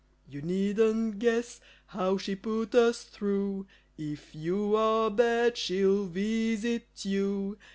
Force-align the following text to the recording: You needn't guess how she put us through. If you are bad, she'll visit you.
You 0.27 0.41
needn't 0.41 1.19
guess 1.19 1.61
how 1.85 2.17
she 2.17 2.33
put 2.33 2.73
us 2.73 3.03
through. 3.03 3.67
If 3.99 4.33
you 4.33 4.75
are 4.75 5.11
bad, 5.11 5.57
she'll 5.59 6.05
visit 6.07 6.89
you. 7.05 7.59